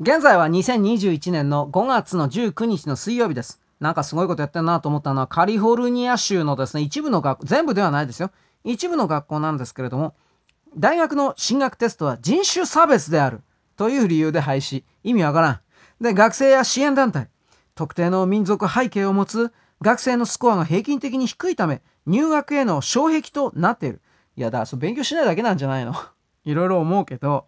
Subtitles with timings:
[0.00, 3.60] 現在は2021年の5月の19日の水曜日です。
[3.80, 8.30] なんかすごいことやってんなと思ったのはカリフォルニア州のですね、一部の学校、全部ではないですよ。
[8.62, 10.14] 一部の学校なんですけれども、
[10.76, 13.40] 大学の進学テストは人種差別である
[13.76, 14.84] という理由で廃止。
[15.02, 15.60] 意味わからん。
[16.00, 17.28] で、学生や支援団体、
[17.74, 19.52] 特定の民族背景を持つ
[19.82, 24.00] 学生のスコアが平均的に低いため、入学への障壁となっている。
[24.36, 25.92] いや、だそ勉強しないだけなんじゃないの
[26.46, 27.46] いろいろ思うけど。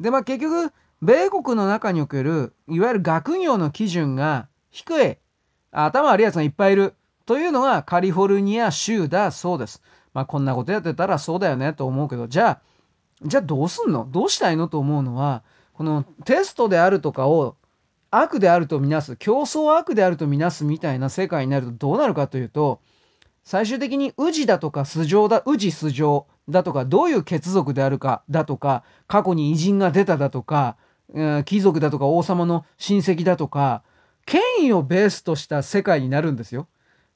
[0.00, 0.70] で、まあ結局、
[1.02, 5.16] 米国の中における、いわゆる学業の基準が低い、
[5.72, 9.82] 頭悪い奴がいっぱいいるというのがカリフォルニア州だそうです。
[10.12, 12.60] まあこんなことやってたらそうだよねと思うけど、じゃあ、
[13.22, 14.06] じゃあどうすんの？
[14.10, 15.42] どうしたいのと思うのは、
[15.72, 17.56] このテストであるとかを
[18.10, 22.80] 悪であるとみなす、競争悪であるとみなすみたいな世界になるとどうなるかというと、
[23.42, 30.76] 最終的に宇治だとか素性だ、宇治素性だとか、どういう血族であるかだとか、過去に偉人が出ただとか、
[31.44, 33.82] 貴族だとか王様の親戚だとか、
[34.26, 36.68] 権威をベースとした世界になるんですよ。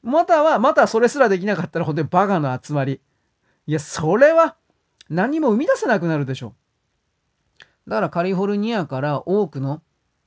[0.02, 3.00] または、またそれすらできなかったら本当にバカの集まり。
[3.66, 4.56] いや、それは
[5.08, 6.54] 何も生み出せなくなるでしょ。
[7.86, 9.82] だからカリフォルニアから多くの、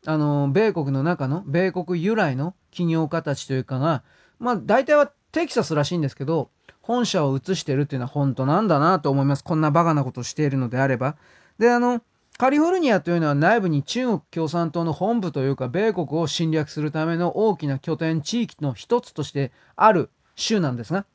[0.05, 4.03] あの、米国の中の、米国由来の企業家たちというかが、
[4.39, 6.49] まあ大体はテキサスらしいんですけど、
[6.81, 9.43] 本社を移してるっていうのは本当なんだなと思います。
[9.43, 11.17] こんなバカなことをしているのであれば。
[11.59, 12.01] で、あの、
[12.37, 21.07] カリフォルニアというのは内部に中国共産党の本部というか米国を侵略するための大きな拠点地域の一つとしてある州なんですが、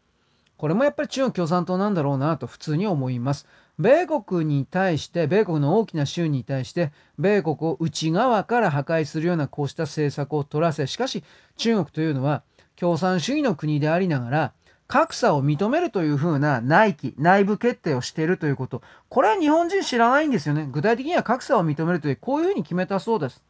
[0.56, 3.46] これもやっぱり中国共産党なんだろうなと普通に思います。
[3.78, 11.22] 米国に対して、米国の大きな州に対して、米国を内側から破壊するようなこうした政策を取らせ、しかし
[11.56, 12.42] 中国というのは
[12.74, 14.52] 共産主義の国でありながら、
[14.92, 18.82] 格差を認めるというふうな内規、内部決定をしているということ。
[19.08, 20.68] これは日本人知らないんですよね。
[20.70, 23.40] 具体的には格差を認めるという、こういうふうに決めたそうです。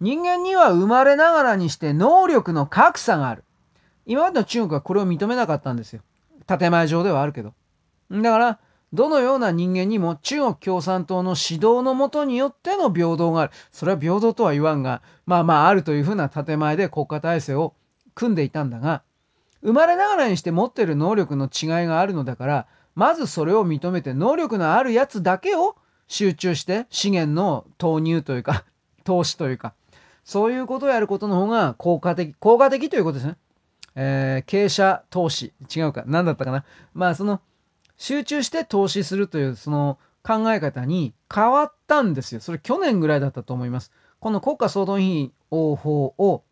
[0.00, 3.44] 人間には生まれながらにして能力の格差がある。
[4.06, 6.00] 今までの中国はこれを認めなかったんですよ。
[6.46, 7.52] 建前上ではあるけど。
[8.10, 8.58] だから、
[8.94, 13.52] どのような人間にも中国共産党の指導のもとによっての平等がある。
[13.72, 17.74] それは平等とは言わんが、まあまああるというふうな建前で国家体制を
[18.14, 19.02] 組んでいたんだが、
[19.62, 25.76] 生まれながらにして持ってる能力の違いがあるのだから、まずそれを認めて能力のあるやつだけを
[26.08, 28.64] 集中して資源の投入というか、
[29.04, 29.74] 投資というか、
[30.24, 33.36] そういうことをやることの方が効果的、効果的ということですね。
[33.96, 35.52] えー、傾斜投資。
[35.74, 36.04] 違うか。
[36.06, 36.64] 何だったかな。
[36.94, 37.40] まあその、
[37.96, 42.40] 集中して投資するというその考え方に変わったんですよ。
[42.40, 43.92] それ去年ぐらいだったと思います。
[44.20, 45.74] この国家総動員法
[46.16, 46.42] を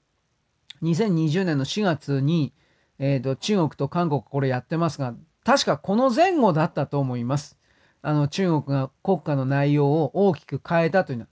[0.83, 2.53] 2020年の4月に
[2.99, 5.15] えーと、中国と韓国これやってますが
[5.45, 7.57] 確かこの前後だったと思います。
[8.03, 11.29] あの中国が国家の内容を大きく変えたというのは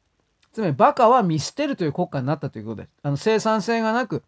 [0.52, 2.88] つまりバカは見捨てるという国家になったということで。
[3.02, 4.24] あの生産性がなく、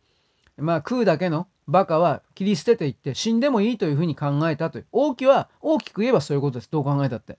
[0.56, 7.38] まあ、食うだけのバカは切り捨てていって死んでもいいというふうに考えたという大きは大きく言えばそういうことですどう考えたって。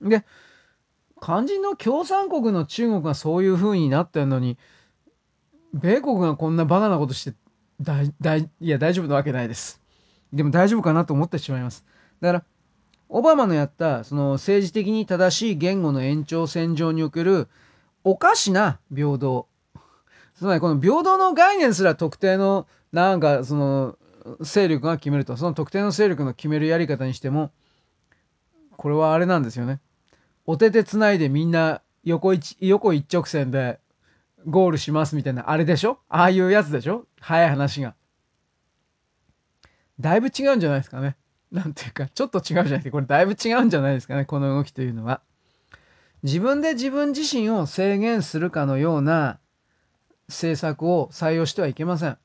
[0.00, 0.24] で
[1.20, 4.58] 肝心の共産国の中国がそういうふうになってるのに
[5.72, 7.36] 米国がこんなバカなことして
[7.82, 9.80] だだいや大丈夫なわけないです。
[10.32, 11.84] でも大丈夫かなと思ってしまいます。
[12.20, 12.44] だから
[13.08, 17.48] オバマのやったその政治的に正しい言語の延長線上における
[18.04, 19.46] おかしな平等
[20.34, 23.98] つまりこの平等の概念すら特定のなんかその
[24.40, 27.50] 勢力が決めるとその特定の勢力の決めるやり方にしても
[28.76, 29.80] これはあれなんですよね。
[30.46, 33.78] お手手つないでみんな横一横一直線で
[34.46, 35.98] ゴールしますみたいなあれでしょ？
[36.08, 37.06] ああいうやつでしょ？
[37.20, 37.94] 早い話が。
[40.00, 41.16] だいぶ違うんじゃないですかね。
[41.50, 42.90] なんていうか、ちょっと違うじゃないですか。
[42.92, 44.24] これだいぶ違うんじゃないですかね。
[44.24, 45.20] この動きというのは。
[46.22, 49.38] 自分で自分自身を制限するかのような
[50.28, 52.16] 政策を採用してはいけません。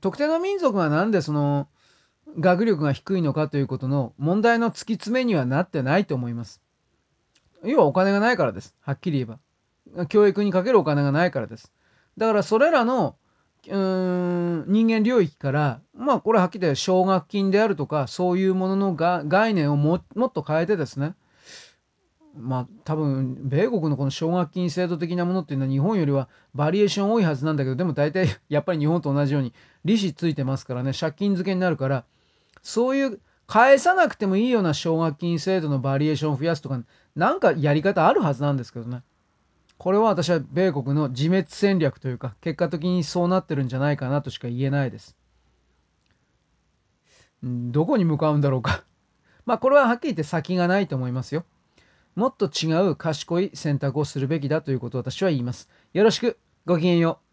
[0.00, 1.68] 特定の民族がなんでその
[2.38, 6.62] 学力が低いのかということの問題の突き詰めにはなってないと思います。
[7.64, 8.74] 要はお金がないからです。
[8.80, 9.38] はっきり言えば。
[10.08, 11.72] 教育にかけるお金がないからです。
[12.16, 13.16] だからそれらの
[13.68, 21.14] うん人間領域からまあこれはっきり言って奨学金であるとかそういうもののが概念をももっと変えてですね
[22.36, 29.52] まあ多分米国のこの奨学金制度的なものっていうのは日本よりはバリエーション多いはずなんだけどでも大体やっぱり日本と同じように
[29.84, 32.04] 利子ついてますからね借金付けになるから
[32.62, 36.80] そういう返さなくてもいいような奨学金制度のバリエーションを増やすとか
[37.14, 39.02] なんかやり方あるはずなんですけどね
[39.82, 45.16] これは私は米国の自滅戦略というか、結果的にそうなってるんじゃないかなとしか言えないです。
[47.42, 48.84] どこに向かうんだろうか。
[49.44, 51.44] まあこれははっきり言って先がないと思いますよ。
[52.14, 55.68] もっと違う賢い選択をするべきだということを私は言います。
[55.94, 56.38] よろしく。
[56.64, 57.31] ごきげんよう。